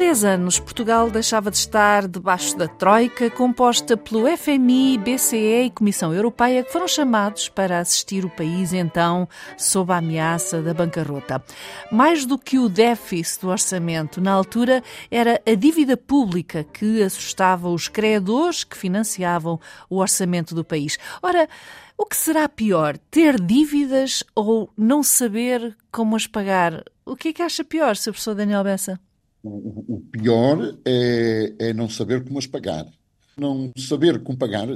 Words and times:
10 0.00 0.24
anos, 0.24 0.58
Portugal 0.58 1.10
deixava 1.10 1.50
de 1.50 1.58
estar 1.58 2.08
debaixo 2.08 2.56
da 2.56 2.66
Troika, 2.66 3.28
composta 3.28 3.98
pelo 3.98 4.26
FMI, 4.34 4.96
BCE 4.96 5.64
e 5.66 5.70
Comissão 5.70 6.14
Europeia, 6.14 6.64
que 6.64 6.72
foram 6.72 6.88
chamados 6.88 7.50
para 7.50 7.78
assistir 7.78 8.24
o 8.24 8.30
país, 8.30 8.72
então, 8.72 9.28
sob 9.58 9.92
a 9.92 9.98
ameaça 9.98 10.62
da 10.62 10.72
bancarrota. 10.72 11.44
Mais 11.92 12.24
do 12.24 12.38
que 12.38 12.58
o 12.58 12.70
déficit 12.70 13.42
do 13.42 13.50
orçamento, 13.50 14.22
na 14.22 14.32
altura, 14.32 14.82
era 15.10 15.38
a 15.46 15.54
dívida 15.54 15.98
pública 15.98 16.64
que 16.64 17.02
assustava 17.02 17.68
os 17.68 17.86
credores 17.86 18.64
que 18.64 18.78
financiavam 18.78 19.60
o 19.90 19.98
orçamento 19.98 20.54
do 20.54 20.64
país. 20.64 20.98
Ora, 21.22 21.46
o 21.98 22.06
que 22.06 22.16
será 22.16 22.48
pior, 22.48 22.96
ter 23.10 23.38
dívidas 23.38 24.24
ou 24.34 24.70
não 24.78 25.02
saber 25.02 25.76
como 25.92 26.16
as 26.16 26.26
pagar? 26.26 26.84
O 27.04 27.14
que 27.14 27.28
é 27.28 27.32
que 27.34 27.42
acha 27.42 27.62
pior, 27.62 27.96
Sr. 27.96 28.12
Professor 28.12 28.34
Daniel 28.34 28.64
Bessa? 28.64 28.98
O, 29.42 29.96
o 29.96 30.00
pior 30.12 30.76
é, 30.84 31.54
é 31.58 31.72
não 31.72 31.88
saber 31.88 32.24
como 32.24 32.38
as 32.38 32.46
pagar. 32.46 32.86
Não 33.36 33.72
saber 33.76 34.22
como 34.22 34.36
pagar, 34.36 34.68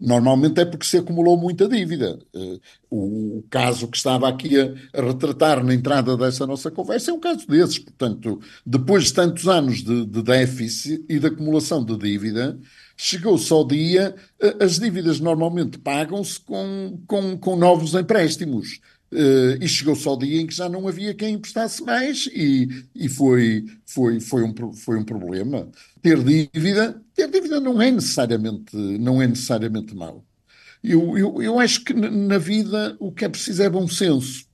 normalmente 0.00 0.60
é 0.60 0.64
porque 0.64 0.86
se 0.86 0.96
acumulou 0.96 1.36
muita 1.36 1.68
dívida. 1.68 2.18
Eh, 2.34 2.58
o, 2.90 3.38
o 3.38 3.44
caso 3.48 3.86
que 3.86 3.96
estava 3.96 4.28
aqui 4.28 4.58
a, 4.58 4.74
retratar 5.00 5.62
na 5.62 5.72
entrada 5.72 6.16
dessa 6.16 6.44
nossa 6.44 6.68
conversa 6.68 7.12
é 7.12 7.14
um 7.14 7.20
caso 7.20 7.46
desses. 7.46 7.78
Portanto, 7.78 8.40
depois 8.66 9.04
de 9.04 9.14
tantos 9.14 9.46
anos 9.46 9.84
de, 9.84 10.04
de 10.04 10.22
déficit 10.22 11.04
e 11.08 11.18
de 11.20 11.26
acumulação 11.28 11.84
de 11.84 11.96
dívida, 11.96 12.58
chegou-se 12.96 13.52
ao 13.52 13.64
dia, 13.64 14.16
eh, 14.40 14.56
as 14.60 14.80
dívidas 14.80 15.20
normalmente 15.20 15.78
pagam-se 15.78 16.40
com, 16.40 17.00
com, 17.06 17.38
com 17.38 17.56
novos 17.56 17.94
empréstimos. 17.94 18.80
Uh, 19.10 19.56
e 19.62 19.66
chegou-se 19.66 20.06
ao 20.06 20.18
dia 20.18 20.38
em 20.38 20.46
que 20.46 20.54
já 20.54 20.68
não 20.68 20.86
havia 20.86 21.14
quem 21.14 21.34
emprestasse 21.34 21.82
mais 21.82 22.26
e, 22.26 22.68
e 22.94 23.08
foi, 23.08 23.64
foi, 23.86 24.20
foi, 24.20 24.42
um, 24.44 24.72
foi 24.74 24.98
um 24.98 25.04
problema. 25.04 25.70
Ter 26.02 26.22
dívida, 26.22 27.02
ter 27.14 27.30
dívida 27.30 27.58
não 27.58 27.80
é 27.80 27.90
necessariamente, 27.90 28.76
não 28.76 29.22
é 29.22 29.26
necessariamente 29.26 29.94
mau. 29.94 30.26
Eu, 30.82 31.16
eu, 31.16 31.42
eu 31.42 31.58
acho 31.58 31.84
que 31.84 31.94
na 31.94 32.38
vida 32.38 32.96
o 33.00 33.10
que 33.10 33.24
é 33.24 33.28
preciso 33.28 33.62
é 33.62 33.70
bom 33.70 33.88
senso. 33.88 34.46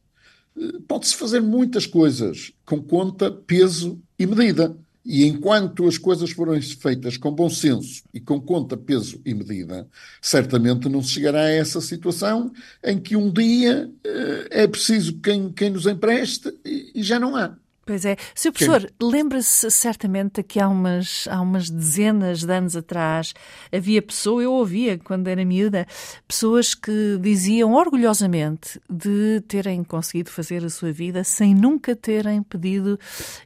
Uh, 0.57 0.81
Pode-se 0.83 1.17
fazer 1.17 1.41
muitas 1.41 1.87
coisas 1.87 2.53
com 2.65 2.81
conta, 2.81 3.33
peso 3.33 4.01
e 4.19 4.25
medida. 4.27 4.77
E 5.05 5.27
enquanto 5.27 5.87
as 5.87 5.99
coisas 5.99 6.31
forem 6.31 6.63
feitas 6.63 7.19
com 7.19 7.31
bom 7.31 7.51
senso 7.51 8.03
e 8.13 8.21
com 8.21 8.41
conta, 8.41 8.77
peso 8.77 9.21
e 9.25 9.35
medida, 9.35 9.87
certamente 10.21 10.89
não 10.89 11.03
se 11.03 11.11
chegará 11.11 11.43
a 11.43 11.51
essa 11.51 11.81
situação 11.81 12.51
em 12.83 12.99
que 12.99 13.15
um 13.15 13.31
dia 13.31 13.87
uh, 13.87 14.47
é 14.51 14.67
preciso 14.67 15.21
quem, 15.21 15.53
quem 15.53 15.69
nos 15.69 15.87
empreste 15.87 16.51
e, 16.65 16.93
e 16.95 17.03
já 17.03 17.21
não 17.21 17.37
há. 17.37 17.55
Pois 17.87 18.05
é. 18.07 18.17
Sr. 18.35 18.53
Professor, 18.53 18.93
lembra-se 19.01 19.71
certamente 19.71 20.43
que 20.43 20.59
há 20.59 20.69
umas, 20.69 21.29
há 21.31 21.41
umas 21.41 21.69
dezenas 21.69 22.43
de 22.43 22.53
anos 22.53 22.75
atrás 22.75 23.35
havia 23.71 24.01
pessoa, 24.01 24.43
eu 24.43 24.53
ouvia 24.53 24.99
quando 24.99 25.29
era 25.29 25.45
miúda, 25.45 25.87
pessoas 26.27 26.75
que 26.75 27.19
diziam 27.21 27.75
orgulhosamente 27.75 28.81
de 28.89 29.43
terem 29.47 29.85
conseguido 29.85 30.31
fazer 30.31 30.65
a 30.65 30.71
sua 30.71 30.93
vida 30.93 31.25
sem 31.25 31.55
nunca 31.55 31.95
terem 31.95 32.43
pedido 32.43 32.99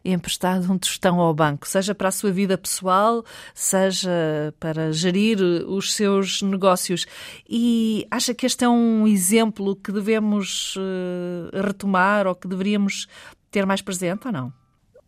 emprestado 0.04 0.72
um 0.72 0.78
tostão 0.78 1.18
ao 1.18 1.34
banco, 1.34 1.66
seja 1.66 1.94
para 1.94 2.08
a 2.08 2.12
sua 2.12 2.30
vida 2.30 2.56
pessoal, 2.56 3.24
seja 3.52 4.54
para 4.60 4.92
gerir 4.92 5.40
os 5.40 5.94
seus 5.94 6.42
negócios. 6.42 7.06
E 7.48 8.06
acha 8.08 8.32
que 8.32 8.46
este 8.46 8.64
é 8.64 8.68
um 8.68 9.06
exemplo 9.06 9.74
que 9.74 9.90
devemos 9.90 10.76
uh, 10.76 11.64
retomar 11.66 12.26
ou 12.26 12.34
que 12.34 12.46
deveríamos 12.46 13.08
ter 13.50 13.66
mais 13.66 13.80
presente 13.80 14.26
ou 14.26 14.32
não? 14.32 14.52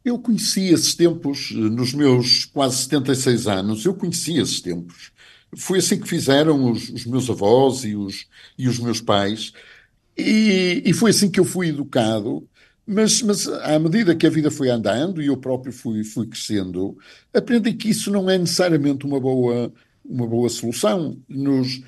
Eu 0.05 0.19
conheci 0.19 0.69
esses 0.73 0.95
tempos 0.95 1.51
nos 1.53 1.93
meus 1.93 2.47
quase 2.47 2.79
76 2.79 3.47
anos, 3.47 3.85
eu 3.85 3.95
conheci 3.95 4.39
esses 4.39 4.61
tempos. 4.61 5.13
Foi 5.57 5.79
assim 5.79 6.01
que 6.01 6.09
fizeram 6.09 6.71
os, 6.71 6.89
os 6.89 7.05
meus 7.05 7.29
avós 7.29 7.85
e 7.85 7.95
os, 7.95 8.27
e 8.57 8.69
os 8.69 8.79
meus 8.79 9.01
pais, 9.01 9.53
e, 10.17 10.83
e, 10.85 10.93
foi 10.93 11.11
assim 11.11 11.31
que 11.31 11.41
eu 11.41 11.45
fui 11.45 11.69
educado. 11.69 12.47
Mas, 12.87 13.23
mas 13.23 13.47
à 13.47 13.79
medida 13.79 14.17
que 14.17 14.27
a 14.27 14.31
vida 14.31 14.51
foi 14.51 14.69
andando 14.69 15.23
e 15.23 15.27
eu 15.27 15.37
próprio 15.37 15.73
fui, 15.73 16.03
fui 16.03 16.27
crescendo, 16.27 16.99
aprendi 17.33 17.73
que 17.75 17.89
isso 17.89 18.11
não 18.11 18.29
é 18.29 18.37
necessariamente 18.37 19.07
uma 19.07 19.21
boa, 19.21 19.73
uma 20.05 20.27
boa 20.27 20.49
solução. 20.49 21.17
Nos, 21.29 21.83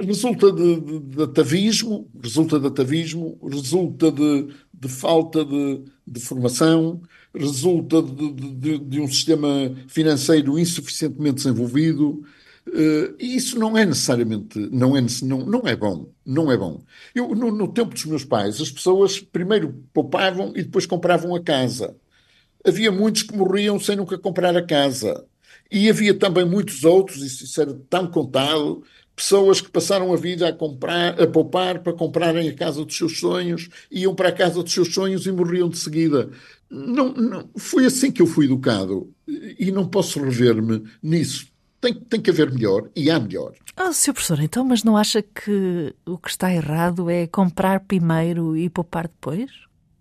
resulta 0.00 0.50
de, 0.52 0.80
de, 0.80 1.00
de, 1.00 1.22
atavismo, 1.22 2.08
resulta 2.22 2.58
de 2.58 2.66
atavismo, 2.66 3.38
resulta 3.42 4.10
de, 4.10 4.48
de 4.78 4.88
falta 4.88 5.44
de, 5.44 5.84
de, 6.06 6.20
formação, 6.20 7.00
resulta 7.34 8.02
de, 8.02 8.78
de, 8.78 9.00
um 9.00 9.08
sistema 9.08 9.74
financeiro 9.88 10.58
insuficientemente 10.58 11.36
desenvolvido. 11.36 12.22
Uh, 12.68 13.14
e 13.18 13.36
isso 13.36 13.58
não 13.58 13.78
é 13.78 13.86
necessariamente, 13.86 14.58
não 14.72 14.96
é, 14.96 15.00
não, 15.22 15.46
não 15.46 15.62
é 15.64 15.76
bom, 15.76 16.12
não 16.24 16.50
é 16.50 16.56
bom. 16.56 16.82
Eu, 17.14 17.28
no, 17.34 17.50
no 17.50 17.72
tempo 17.72 17.94
dos 17.94 18.04
meus 18.04 18.24
pais, 18.24 18.60
as 18.60 18.70
pessoas 18.70 19.20
primeiro 19.20 19.84
poupavam 19.92 20.52
e 20.54 20.62
depois 20.62 20.84
compravam 20.84 21.34
a 21.34 21.42
casa. 21.42 21.96
Havia 22.66 22.90
muitos 22.90 23.22
que 23.22 23.36
morriam 23.36 23.78
sem 23.78 23.96
nunca 23.96 24.18
comprar 24.18 24.56
a 24.56 24.66
casa. 24.66 25.24
E 25.70 25.88
havia 25.88 26.14
também 26.14 26.44
muitos 26.44 26.84
outros, 26.84 27.22
isso, 27.22 27.44
isso 27.44 27.60
era 27.60 27.74
tão 27.88 28.08
contado, 28.08 28.82
pessoas 29.16 29.62
que 29.62 29.70
passaram 29.70 30.12
a 30.12 30.16
vida 30.16 30.46
a 30.46 30.52
comprar, 30.52 31.20
a 31.20 31.26
poupar 31.26 31.78
para 31.80 31.94
comprarem 31.94 32.48
a 32.50 32.54
casa 32.54 32.84
dos 32.84 32.96
seus 32.96 33.18
sonhos, 33.18 33.70
iam 33.90 34.14
para 34.14 34.28
a 34.28 34.32
casa 34.32 34.62
dos 34.62 34.72
seus 34.72 34.92
sonhos 34.92 35.26
e 35.26 35.32
morriam 35.32 35.70
de 35.70 35.78
seguida. 35.78 36.30
Não, 36.70 37.12
não 37.14 37.48
foi 37.56 37.86
assim 37.86 38.12
que 38.12 38.20
eu 38.20 38.26
fui 38.26 38.44
educado 38.44 39.10
e 39.26 39.72
não 39.72 39.88
posso 39.88 40.20
rever-me 40.20 40.84
nisso. 41.02 41.46
Tem, 41.80 41.94
tem 41.94 42.20
que 42.20 42.30
haver 42.30 42.52
melhor 42.52 42.90
e 42.94 43.10
há 43.10 43.18
melhor. 43.18 43.54
Ah, 43.76 43.92
Sr. 43.92 44.12
Professor, 44.12 44.40
então, 44.40 44.64
mas 44.64 44.84
não 44.84 44.96
acha 44.96 45.22
que 45.22 45.94
o 46.04 46.18
que 46.18 46.28
está 46.28 46.52
errado 46.52 47.08
é 47.08 47.26
comprar 47.26 47.80
primeiro 47.80 48.56
e 48.56 48.68
poupar 48.68 49.08
depois? 49.08 49.50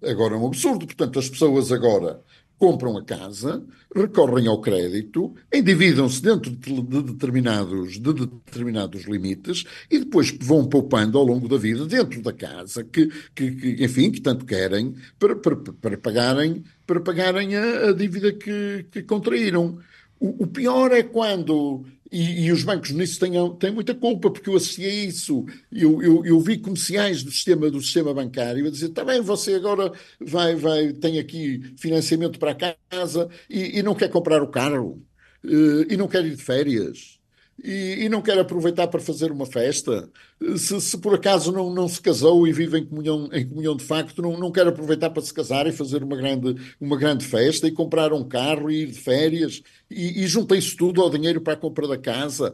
Agora 0.04 0.36
é 0.36 0.38
um 0.38 0.48
absurdo. 0.48 0.86
Portanto, 0.86 1.20
as 1.20 1.30
pessoas 1.30 1.72
agora 1.72 2.22
compram 2.58 2.98
a 2.98 3.04
casa, 3.04 3.64
recorrem 3.94 4.48
ao 4.48 4.62
crédito, 4.62 5.36
endividam-se 5.54 6.22
dentro 6.22 6.52
de 6.52 7.04
determinados, 7.04 7.94
de 7.94 8.14
determinados 8.14 9.04
limites 9.04 9.66
e 9.90 10.00
depois 10.00 10.36
vão 10.42 10.66
poupando 10.68 11.18
ao 11.18 11.26
longo 11.26 11.48
da 11.48 11.58
vida 11.58 11.86
dentro 11.86 12.22
da 12.22 12.34
casa, 12.34 12.84
que, 12.84 13.10
que, 13.34 13.52
que 13.52 13.84
enfim, 13.84 14.12
que 14.12 14.22
tanto 14.22 14.46
querem, 14.46 14.96
para, 15.20 15.36
para, 15.36 15.56
para 15.56 15.98
pagarem, 15.98 16.64
para 16.86 17.00
pagarem 17.00 17.56
a, 17.56 17.90
a 17.90 17.94
dívida 17.94 18.32
que, 18.32 18.86
que 18.92 19.04
contraíram. 19.04 19.80
O, 20.20 20.44
o 20.44 20.48
pior 20.48 20.92
é 20.92 21.04
quando 21.04 21.86
e, 22.12 22.46
e, 22.46 22.52
os 22.52 22.64
bancos 22.64 22.92
nisso 22.92 23.20
têm, 23.20 23.34
têm 23.58 23.72
muita 23.72 23.94
culpa, 23.94 24.30
porque 24.30 24.50
eu 24.50 24.56
assisti 24.56 24.86
a 24.86 24.90
isso. 24.90 25.46
Eu, 25.72 26.02
eu, 26.02 26.26
eu, 26.26 26.40
vi 26.40 26.58
comerciais 26.58 27.24
do 27.24 27.32
sistema, 27.32 27.70
do 27.70 27.82
sistema 27.82 28.14
bancário 28.14 28.66
a 28.68 28.70
dizer: 28.70 28.88
está 28.88 29.04
bem, 29.04 29.22
você 29.22 29.56
agora 29.56 29.92
vai, 30.20 30.56
vai, 30.56 30.94
tem 30.94 31.20
aqui 31.20 31.74
financiamento 31.78 32.40
para 32.40 32.56
casa 32.90 33.28
e, 33.50 33.80
e 33.80 33.84
não 33.84 33.96
quer 33.96 34.10
comprar 34.10 34.42
o 34.44 34.48
carro, 34.48 35.02
uh, 35.44 35.92
e 35.92 35.98
não 35.98 36.08
quer 36.08 36.24
ir 36.26 36.36
de 36.36 36.44
férias, 36.44 37.20
e, 37.62 38.06
e, 38.06 38.10
não 38.10 38.22
quer 38.22 38.38
aproveitar 38.38 38.88
para 38.88 39.02
fazer 39.02 39.32
uma 39.32 39.46
festa. 39.46 40.10
Se, 40.58 40.82
se, 40.82 40.98
por 40.98 41.16
acaso 41.16 41.50
não, 41.52 41.74
não 41.74 41.88
se 41.88 42.02
casou 42.02 42.46
e 42.46 42.52
vive 42.52 42.80
em 42.80 42.86
comunhão, 42.86 43.30
em 43.32 43.48
comunhão 43.48 43.76
de 43.76 43.86
facto, 43.86 44.22
não, 44.22 44.38
não 44.38 44.52
quer 44.52 44.68
aproveitar 44.68 45.10
para 45.10 45.22
se 45.22 45.34
casar 45.34 45.66
e 45.66 45.72
fazer 45.72 46.04
uma 46.04 46.18
grande, 46.18 46.56
uma 46.80 46.98
grande 46.98 47.26
festa 47.26 47.68
e 47.68 47.72
comprar 47.72 48.12
um 48.12 48.28
carro 48.28 48.70
e 48.70 48.84
ir 48.84 48.88
de 48.88 49.00
férias 49.00 49.64
e, 49.90 50.22
e 50.22 50.26
isso 50.26 50.76
tudo 50.78 51.02
ao 51.02 51.10
dinheiro 51.10 51.40
para 51.40 51.54
a 51.54 51.58
compra 51.58 51.88
da 51.88 51.98
casa. 51.98 52.54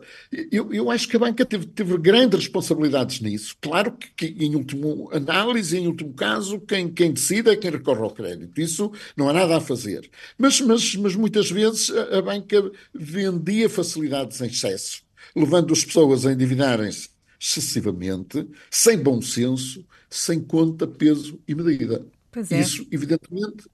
Eu, 0.52 0.72
eu 0.72 0.92
acho 0.92 1.08
que 1.08 1.16
a 1.16 1.20
banca 1.20 1.46
teve, 1.46 1.66
teve 1.66 1.98
grandes 1.98 2.42
responsabilidades 2.42 3.20
nisso. 3.20 3.56
Claro 3.60 3.94
que, 3.94 4.32
que, 4.32 4.46
em 4.46 4.56
último 4.56 5.10
análise, 5.12 5.78
em 5.78 5.88
último 5.88 6.14
caso, 6.14 6.60
quem, 6.60 6.88
quem 6.88 7.12
decide 7.12 7.50
é 7.50 7.56
quem 7.56 7.72
recorre 7.72 8.02
ao 8.02 8.12
crédito. 8.12 8.62
Isso 8.62 8.92
não 9.18 9.28
há 9.28 9.34
nada 9.34 9.58
a 9.58 9.62
fazer. 9.62 10.10
Mas, 10.38 10.62
mas, 10.62 10.96
mas 10.96 11.16
muitas 11.16 11.50
vezes 11.50 11.90
a, 11.90 12.20
a 12.20 12.22
banca 12.22 12.72
vendia 12.94 13.70
facilidades 13.70 14.40
em 14.40 14.48
excesso, 14.48 15.02
levando 15.36 15.74
as 15.74 15.84
pessoas 15.84 16.26
a 16.26 16.32
endividarem-se 16.34 17.11
excessivamente, 17.42 18.48
sem 18.70 19.02
bom 19.02 19.20
senso, 19.20 19.84
sem 20.08 20.40
conta, 20.40 20.86
peso 20.86 21.40
e 21.48 21.56
medida. 21.56 22.06
É. 22.52 22.60
Isso, 22.60 22.88
evidentemente, 22.92 23.66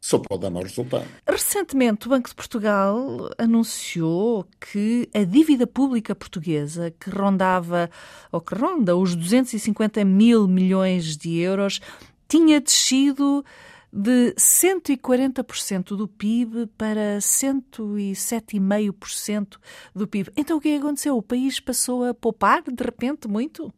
só 0.00 0.18
pode 0.18 0.42
dar 0.42 0.50
mau 0.50 0.62
resultado. 0.62 1.06
Recentemente, 1.28 2.06
o 2.06 2.10
Banco 2.10 2.28
de 2.28 2.34
Portugal 2.36 3.28
anunciou 3.36 4.46
que 4.60 5.08
a 5.12 5.24
dívida 5.24 5.66
pública 5.66 6.14
portuguesa, 6.14 6.94
que 7.00 7.10
rondava, 7.10 7.90
ou 8.30 8.40
que 8.40 8.54
ronda, 8.54 8.96
os 8.96 9.16
250 9.16 10.04
mil 10.04 10.46
milhões 10.46 11.16
de 11.16 11.38
euros, 11.38 11.80
tinha 12.28 12.60
descido 12.60 13.44
de 13.92 14.32
140% 14.34 15.96
do 15.96 16.08
PIB 16.08 16.66
para 16.76 17.18
107,5% 17.18 19.56
do 19.94 20.06
PIB. 20.06 20.30
Então 20.36 20.58
o 20.58 20.60
que 20.60 20.76
aconteceu? 20.76 21.16
O 21.16 21.22
país 21.22 21.58
passou 21.60 22.04
a 22.04 22.14
poupar 22.14 22.62
de 22.62 22.82
repente 22.82 23.28
muito? 23.28 23.72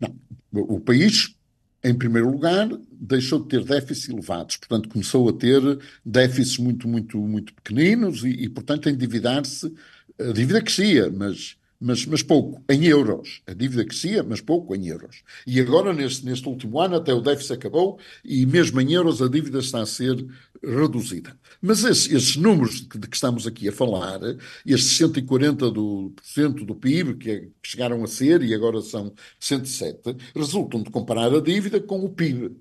Não. 0.00 0.14
O 0.52 0.80
país, 0.80 1.34
em 1.82 1.94
primeiro 1.94 2.30
lugar, 2.30 2.68
deixou 2.92 3.40
de 3.40 3.48
ter 3.48 3.64
déficits 3.64 4.08
elevados, 4.08 4.56
portanto 4.56 4.88
começou 4.88 5.28
a 5.28 5.32
ter 5.32 5.60
déficits 6.04 6.58
muito, 6.58 6.86
muito, 6.86 7.18
muito 7.18 7.52
pequeninos 7.54 8.22
e, 8.22 8.28
e 8.28 8.48
portanto, 8.48 8.88
endividar-se. 8.88 9.74
A 10.18 10.30
dívida 10.30 10.62
crescia, 10.62 11.10
mas 11.10 11.56
mas, 11.80 12.06
mas 12.06 12.22
pouco, 12.22 12.62
em 12.68 12.84
euros. 12.84 13.42
A 13.46 13.52
dívida 13.52 13.84
crescia, 13.84 14.22
mas 14.22 14.40
pouco 14.40 14.74
em 14.74 14.86
euros. 14.86 15.22
E 15.46 15.60
agora, 15.60 15.92
neste, 15.92 16.24
neste 16.24 16.48
último 16.48 16.80
ano, 16.80 16.96
até 16.96 17.12
o 17.12 17.20
déficit 17.20 17.54
acabou 17.54 17.98
e 18.24 18.46
mesmo 18.46 18.80
em 18.80 18.92
euros 18.92 19.20
a 19.20 19.28
dívida 19.28 19.58
está 19.58 19.80
a 19.80 19.86
ser 19.86 20.24
reduzida. 20.62 21.38
Mas 21.60 21.84
esses, 21.84 22.10
esses 22.10 22.36
números 22.36 22.80
de 22.80 22.88
que, 22.88 22.98
de 22.98 23.08
que, 23.08 23.16
estamos 23.16 23.46
aqui 23.46 23.68
a 23.68 23.72
falar, 23.72 24.20
estes 24.64 24.98
140% 24.98 25.72
do, 25.72 26.64
do 26.64 26.74
PIB, 26.74 27.14
que, 27.16 27.30
é, 27.30 27.40
que 27.40 27.68
chegaram 27.68 28.02
a 28.02 28.06
ser 28.06 28.42
e 28.42 28.54
agora 28.54 28.80
são 28.80 29.12
107, 29.38 30.16
resultam 30.34 30.82
de 30.82 30.90
comparar 30.90 31.34
a 31.34 31.40
dívida 31.40 31.80
com 31.80 32.04
o 32.04 32.08
PIB. 32.08 32.56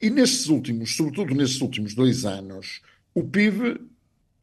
E 0.00 0.10
nestes 0.10 0.48
últimos, 0.48 0.94
sobretudo 0.94 1.34
nestes 1.34 1.60
últimos 1.60 1.94
dois 1.94 2.24
anos, 2.24 2.80
o 3.14 3.24
PIB 3.24 3.80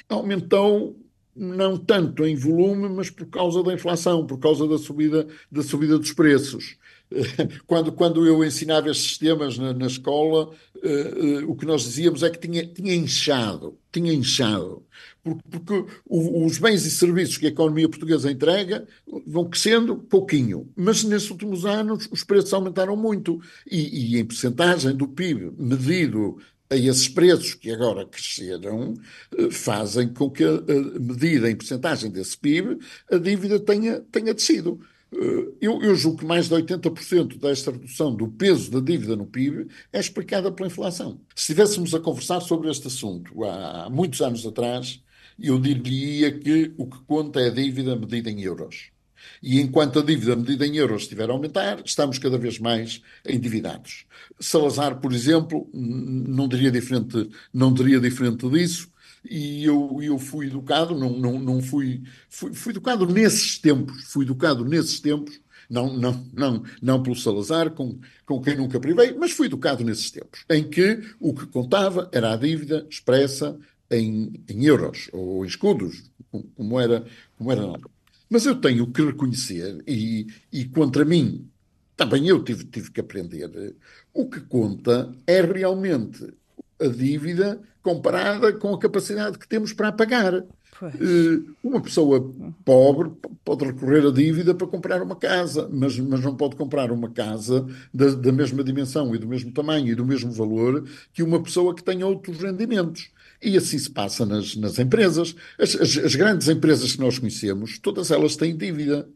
aumentou 0.09 0.99
não 1.35 1.77
tanto 1.77 2.25
em 2.25 2.35
volume, 2.35 2.87
mas 2.87 3.09
por 3.09 3.25
causa 3.25 3.61
da 3.61 3.73
inflação, 3.73 4.25
por 4.25 4.39
causa 4.39 4.67
da 4.67 4.77
subida, 4.77 5.27
da 5.51 5.61
subida 5.61 5.97
dos 5.99 6.13
preços. 6.13 6.77
Quando, 7.67 7.91
quando 7.91 8.25
eu 8.25 8.43
ensinava 8.43 8.89
estes 8.89 9.09
sistemas 9.09 9.59
na, 9.59 9.73
na 9.73 9.85
escola, 9.85 10.49
uh, 10.49 11.43
uh, 11.45 11.51
o 11.51 11.55
que 11.55 11.65
nós 11.65 11.83
dizíamos 11.83 12.23
é 12.23 12.31
que 12.31 12.39
tinha, 12.39 12.65
tinha 12.65 12.95
inchado, 12.95 13.77
tinha 13.91 14.11
inchado, 14.11 14.83
porque, 15.23 15.43
porque 15.51 15.85
o, 16.07 16.45
os 16.45 16.57
bens 16.57 16.83
e 16.83 16.89
serviços 16.89 17.37
que 17.37 17.45
a 17.45 17.49
economia 17.49 17.87
portuguesa 17.87 18.31
entrega 18.31 18.87
vão 19.25 19.45
crescendo 19.45 19.97
pouquinho, 19.97 20.67
mas 20.75 21.03
nesses 21.03 21.29
últimos 21.29 21.63
anos 21.63 22.09
os 22.11 22.23
preços 22.23 22.51
aumentaram 22.53 22.97
muito 22.97 23.39
e, 23.69 24.15
e 24.15 24.19
em 24.19 24.25
percentagem 24.25 24.95
do 24.95 25.07
PIB 25.07 25.51
medido 25.57 26.39
a 26.75 26.77
esses 26.77 27.07
preços 27.07 27.53
que 27.53 27.71
agora 27.71 28.05
cresceram 28.05 28.93
eh, 29.37 29.49
fazem 29.49 30.09
com 30.13 30.29
que, 30.29 30.43
a 30.43 30.61
medida 30.99 31.49
em 31.49 31.55
porcentagem 31.55 32.11
desse 32.11 32.37
PIB, 32.37 32.77
a 33.09 33.17
dívida 33.17 33.59
tenha, 33.59 34.01
tenha 34.11 34.33
descido. 34.33 34.79
Eh, 35.13 35.53
eu, 35.61 35.81
eu 35.81 35.95
julgo 35.95 36.19
que 36.19 36.25
mais 36.25 36.49
de 36.49 36.55
80% 36.55 37.39
desta 37.39 37.71
redução 37.71 38.13
do 38.15 38.27
peso 38.27 38.69
da 38.71 38.79
dívida 38.79 39.15
no 39.15 39.25
PIB 39.25 39.67
é 39.91 39.99
explicada 39.99 40.51
pela 40.51 40.67
inflação. 40.67 41.19
Se 41.35 41.43
estivéssemos 41.43 41.93
a 41.93 41.99
conversar 41.99 42.41
sobre 42.41 42.69
este 42.69 42.87
assunto 42.87 43.43
há 43.43 43.89
muitos 43.89 44.21
anos 44.21 44.45
atrás, 44.45 45.01
eu 45.39 45.59
diria 45.59 46.37
que 46.37 46.73
o 46.77 46.87
que 46.87 46.99
conta 47.05 47.39
é 47.39 47.47
a 47.47 47.53
dívida 47.53 47.95
medida 47.95 48.29
em 48.29 48.41
euros. 48.41 48.94
E 49.41 49.59
enquanto 49.59 49.99
a 49.99 50.03
dívida 50.03 50.35
medida 50.35 50.65
em 50.65 50.75
euros 50.77 51.03
estiver 51.03 51.29
a 51.29 51.33
aumentar, 51.33 51.81
estamos 51.85 52.19
cada 52.19 52.37
vez 52.37 52.59
mais 52.59 53.01
endividados. 53.27 54.05
Salazar, 54.39 54.99
por 54.99 55.13
exemplo, 55.13 55.69
não 55.73 56.47
diria 56.47 56.71
diferente, 56.71 57.29
não 57.53 57.73
diria 57.73 57.99
diferente 57.99 58.47
disso, 58.49 58.89
e 59.29 59.63
eu, 59.65 59.99
eu 60.01 60.19
fui 60.19 60.47
educado, 60.47 60.97
não, 60.97 61.09
não, 61.11 61.39
não 61.39 61.61
fui, 61.61 62.03
fui, 62.29 62.53
fui 62.53 62.71
educado 62.71 63.05
nesses 63.05 63.57
tempos, 63.57 64.03
fui 64.05 64.23
educado 64.23 64.63
nesses 64.63 64.99
tempos, 64.99 65.39
não, 65.69 65.93
não, 65.93 66.25
não, 66.33 66.63
não 66.81 67.03
pelo 67.03 67.15
Salazar, 67.15 67.71
com, 67.71 67.99
com 68.25 68.41
quem 68.41 68.55
nunca 68.55 68.79
privei, 68.79 69.13
mas 69.13 69.31
fui 69.31 69.47
educado 69.47 69.83
nesses 69.83 70.11
tempos, 70.11 70.45
em 70.49 70.69
que 70.69 71.01
o 71.19 71.33
que 71.33 71.47
contava 71.47 72.09
era 72.11 72.33
a 72.33 72.37
dívida 72.37 72.85
expressa 72.89 73.57
em, 73.89 74.43
em 74.47 74.65
euros 74.65 75.09
ou 75.11 75.43
em 75.43 75.47
escudos, 75.47 76.11
como 76.55 76.79
era, 76.79 77.05
como 77.37 77.51
era 77.51 77.61
não. 77.61 77.94
Mas 78.29 78.45
eu 78.45 78.55
tenho 78.55 78.91
que 78.91 79.03
reconhecer, 79.03 79.83
e, 79.87 80.27
e 80.51 80.65
contra 80.65 81.05
mim 81.05 81.49
também 81.95 82.27
eu 82.27 82.43
tive, 82.43 82.65
tive 82.65 82.91
que 82.91 82.99
aprender, 82.99 83.75
o 84.13 84.29
que 84.29 84.41
conta 84.41 85.13
é 85.25 85.41
realmente 85.41 86.33
a 86.79 86.87
dívida 86.87 87.61
comparada 87.81 88.51
com 88.53 88.73
a 88.73 88.79
capacidade 88.79 89.37
que 89.37 89.47
temos 89.47 89.71
para 89.71 89.91
pagar. 89.91 90.43
Pois. 90.77 90.93
Eh, 90.95 91.41
uma 91.63 91.81
pessoa 91.81 92.33
pobre 92.65 93.11
pode 93.45 93.63
recorrer 93.63 94.05
à 94.05 94.11
dívida 94.11 94.53
para 94.53 94.67
comprar 94.67 95.01
uma 95.01 95.15
casa, 95.15 95.69
mas, 95.71 95.97
mas 95.99 96.21
não 96.21 96.35
pode 96.35 96.57
comprar 96.57 96.91
uma 96.91 97.09
casa 97.09 97.65
da, 97.93 98.09
da 98.09 98.31
mesma 98.31 98.61
dimensão 98.61 99.15
e 99.15 99.17
do 99.17 99.27
mesmo 99.27 99.53
tamanho 99.53 99.87
e 99.87 99.95
do 99.95 100.05
mesmo 100.05 100.31
valor 100.31 100.85
que 101.13 101.23
uma 101.23 101.41
pessoa 101.41 101.73
que 101.73 101.83
tenha 101.83 102.05
outros 102.05 102.39
rendimentos. 102.39 103.09
E 103.45 103.55
assim 103.57 103.77
se 103.77 103.91
passa 103.91 104.25
nas, 104.25 104.55
nas 104.55 104.79
empresas. 104.79 105.35
As, 105.59 105.75
as, 105.75 105.97
as, 105.97 106.15
grandes 106.15 106.49
empresas 106.49 106.93
que 106.93 106.99
nós 106.99 107.19
conhecemos, 107.19 107.77
todas 107.77 108.09
elas 108.09 108.35
têm 108.35 108.57
dívida. 108.57 109.07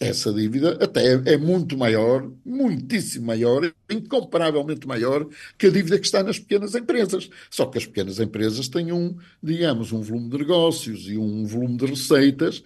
Essa 0.00 0.32
dívida 0.32 0.76
até 0.82 1.14
é, 1.14 1.22
é 1.34 1.36
muito 1.38 1.78
maior, 1.78 2.28
muitíssimo 2.44 3.26
maior, 3.26 3.72
incomparavelmente 3.88 4.86
maior 4.86 5.26
que 5.56 5.68
a 5.68 5.70
dívida 5.70 5.98
que 5.98 6.04
está 6.04 6.22
nas 6.22 6.38
pequenas 6.38 6.74
empresas. 6.74 7.30
Só 7.48 7.64
que 7.64 7.78
as 7.78 7.86
pequenas 7.86 8.18
empresas 8.18 8.68
têm 8.68 8.90
um, 8.92 9.16
digamos, 9.40 9.92
um 9.92 10.02
volume 10.02 10.28
de 10.28 10.38
negócios 10.38 11.08
e 11.08 11.16
um 11.16 11.46
volume 11.46 11.76
de 11.76 11.86
receitas 11.86 12.64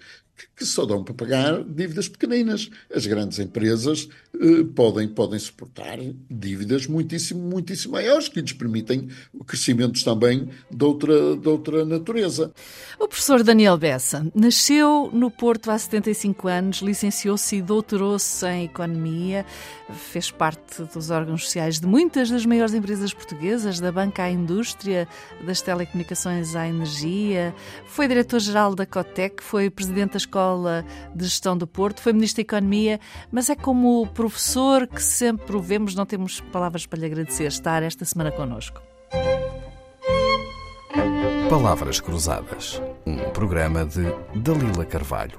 que 0.56 0.64
só 0.64 0.84
dão 0.84 1.02
para 1.02 1.14
pagar 1.14 1.64
dívidas 1.64 2.08
pequeninas. 2.08 2.70
As 2.94 3.06
grandes 3.06 3.38
empresas 3.38 4.08
eh, 4.34 4.64
podem, 4.74 5.08
podem 5.08 5.38
suportar 5.38 5.98
dívidas 6.30 6.86
muitíssimo, 6.86 7.40
muitíssimo 7.40 7.94
maiores, 7.94 8.28
que 8.28 8.40
lhes 8.40 8.52
permitem 8.52 9.08
crescimentos 9.46 10.02
também 10.02 10.48
de 10.70 10.84
outra, 10.84 11.36
de 11.36 11.48
outra 11.48 11.84
natureza. 11.84 12.52
O 12.98 13.08
professor 13.08 13.42
Daniel 13.42 13.76
Bessa 13.76 14.26
nasceu 14.34 15.10
no 15.12 15.30
Porto 15.30 15.70
há 15.70 15.78
75 15.78 16.48
anos, 16.48 16.78
licenciou-se 16.78 17.56
e 17.56 17.62
doutorou-se 17.62 18.46
em 18.46 18.64
Economia, 18.64 19.44
fez 19.92 20.30
parte 20.30 20.82
dos 20.94 21.10
órgãos 21.10 21.44
sociais 21.44 21.78
de 21.78 21.86
muitas 21.86 22.30
das 22.30 22.46
maiores 22.46 22.74
empresas 22.74 23.12
portuguesas, 23.12 23.80
da 23.80 23.92
banca 23.92 24.24
à 24.24 24.30
indústria, 24.30 25.06
das 25.44 25.60
telecomunicações 25.60 26.56
à 26.56 26.66
energia, 26.66 27.54
foi 27.86 28.08
diretor-geral 28.08 28.74
da 28.74 28.86
Cotec, 28.86 29.42
foi 29.42 29.68
presidente 29.70 30.12
da 30.12 30.18
Escola 30.24 30.84
de 31.14 31.24
Gestão 31.24 31.56
do 31.56 31.66
Porto, 31.66 32.00
foi 32.00 32.12
Ministro 32.12 32.42
da 32.42 32.42
Economia, 32.42 32.98
mas 33.30 33.48
é 33.48 33.54
como 33.54 34.06
professor 34.08 34.86
que 34.86 35.02
sempre 35.02 35.56
o 35.56 35.60
vemos, 35.60 35.94
não 35.94 36.06
temos 36.06 36.40
palavras 36.40 36.86
para 36.86 36.98
lhe 36.98 37.06
agradecer 37.06 37.44
estar 37.44 37.82
esta 37.82 38.04
semana 38.04 38.32
connosco. 38.32 38.82
Palavras 41.48 42.00
Cruzadas, 42.00 42.80
um 43.06 43.18
programa 43.30 43.84
de 43.84 44.02
Dalila 44.34 44.84
Carvalho. 44.84 45.38